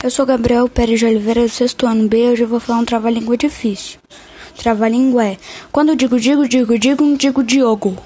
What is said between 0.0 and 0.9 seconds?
Eu sou Gabriel